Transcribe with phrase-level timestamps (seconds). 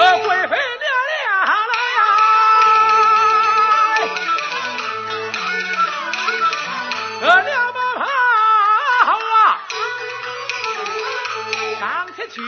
[0.00, 0.56] 这贵妃娘
[1.12, 1.28] 娘
[7.26, 8.06] 来两把啊
[11.78, 11.84] 上
[12.30, 12.40] 去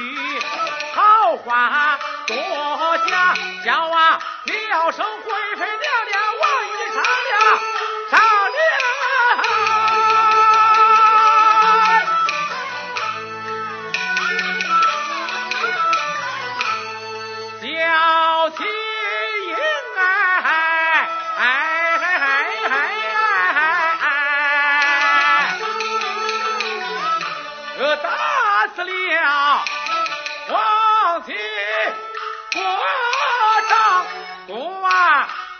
[2.26, 2.34] 多
[3.06, 3.12] 讲
[3.66, 5.91] 叫啊叫声贵妃娘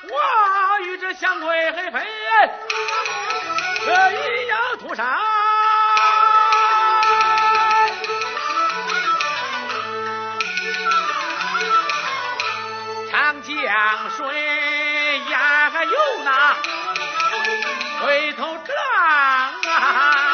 [0.03, 2.01] 我与这相对黑非
[3.85, 5.07] 这一样土山
[13.11, 13.55] 长江
[14.17, 14.27] 水
[15.31, 15.93] 呀还有
[16.25, 16.57] 那
[18.01, 18.77] 回头转
[19.73, 20.33] 啊。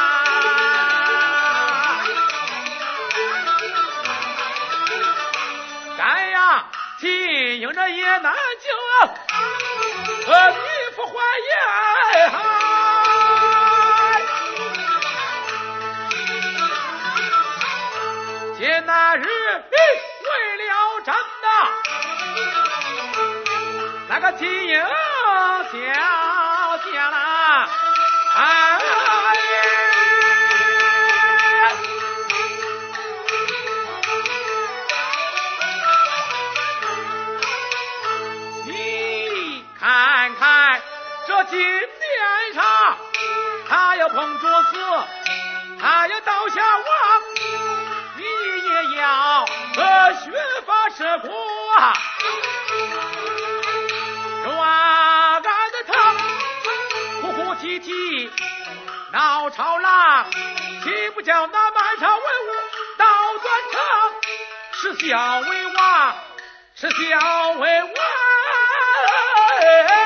[5.98, 6.64] 咱呀
[6.98, 7.10] 经
[7.58, 10.60] 营着也难救一
[10.94, 11.12] 副花
[11.48, 12.36] 言海
[18.86, 19.26] 那日为
[20.56, 20.72] 了
[24.08, 25.76] 那个金英小
[26.84, 27.47] 姐来
[41.28, 42.64] 这金殿上，
[43.68, 44.78] 他要碰着死，
[45.78, 46.86] 他要倒下亡，
[48.16, 48.24] 你
[48.66, 50.32] 也要和血
[50.64, 51.28] 发射骨
[51.76, 51.92] 啊！
[54.42, 56.14] 抓干的他，
[57.20, 58.32] 哭哭啼啼
[59.12, 60.30] 闹朝郎，
[60.82, 62.24] 岂不叫那满朝文武
[62.96, 63.04] 倒
[63.42, 63.80] 转肠？
[64.72, 66.16] 是小为王，
[66.74, 67.92] 是小为王。
[69.60, 69.97] 哎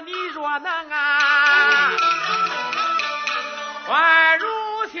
[0.00, 1.92] 你若能啊。
[3.86, 4.46] 快如
[4.86, 5.00] 小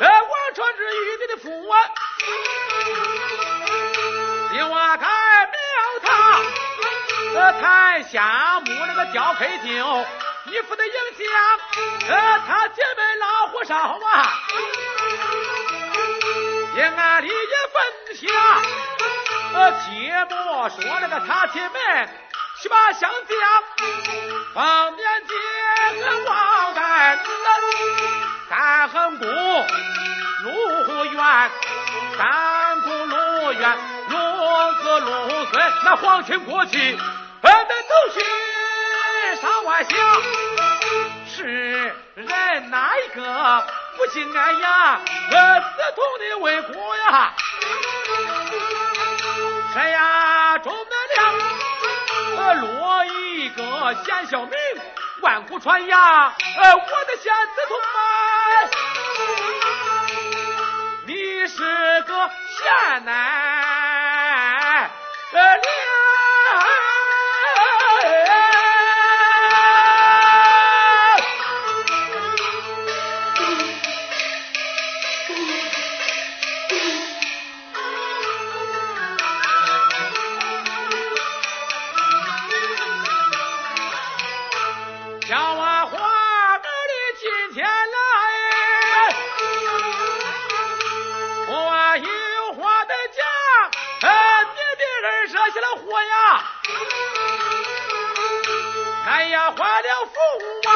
[0.00, 1.78] 呃我穿着玉帝的服啊
[4.50, 6.44] 今晚改庙堂
[7.36, 10.06] 呃抬那木雕刻酒
[10.46, 11.24] 你负责迎接
[12.08, 14.32] 呃他姐妹老和尚啊。
[16.74, 17.34] 也按礼也
[17.72, 18.26] 分下
[19.54, 22.08] 呃切莫说那个他姐妹
[22.62, 23.34] 去把相家
[24.54, 25.34] 方便姐
[26.00, 27.24] 个王三子，
[28.48, 31.50] 三横谷路远，
[32.16, 33.78] 三谷路远，
[34.10, 36.96] 龙子路孙那皇亲国戚，
[37.42, 38.20] 分得头去
[39.40, 39.98] 上外乡。
[41.26, 45.00] 世人哪一个不敬俺呀？
[45.32, 45.36] 我
[45.76, 47.34] 自痛的为国呀，
[49.74, 50.72] 谁呀中。
[52.54, 54.52] 落一个贤孝名，
[55.20, 56.00] 万古传扬！
[56.00, 57.78] 呃，我的贤子同，
[61.06, 64.90] 你是个贤男，
[65.32, 66.31] 呃，娘。
[95.26, 96.44] 惹下了祸呀。
[99.06, 100.70] 哎呀，坏了福啊。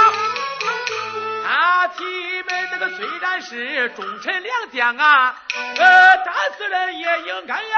[1.48, 2.04] 他提
[2.42, 5.36] 妹那个，虽然是忠臣良将啊，
[5.78, 7.76] 呃，但是呢，也应该呀。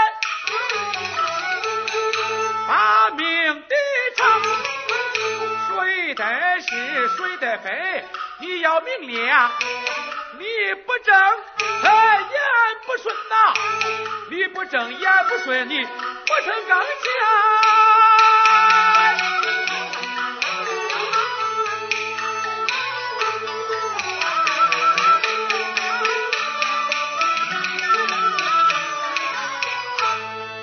[2.67, 3.75] 把命抵
[4.17, 4.41] 偿，
[5.69, 6.25] 谁得
[6.61, 8.05] 是，谁得非，
[8.41, 9.51] 你要明了，
[10.39, 11.15] 你不争。
[12.89, 13.53] 不顺呐。
[14.31, 17.13] 理不正言不顺你不成钢枪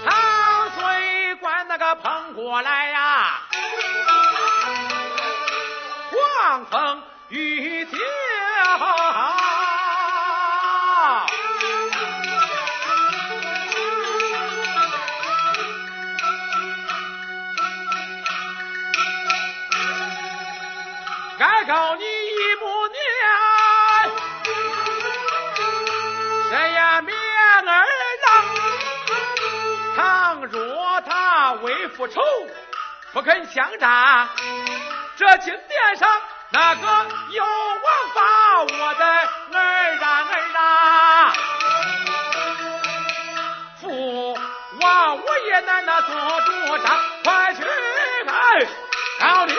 [0.03, 3.41] 长嘴灌那个碰过来呀。
[6.09, 7.99] 狂风雨天
[31.85, 32.19] 他为复仇，
[33.13, 34.27] 不肯相战，
[35.15, 36.09] 这金殿上
[36.49, 36.87] 那个
[37.29, 37.83] 有王
[38.15, 41.33] 把我的儿啊儿啊，
[43.79, 44.33] 父
[44.81, 46.51] 王我也难那做主
[46.83, 48.67] 张，快去来
[49.19, 49.53] 到底。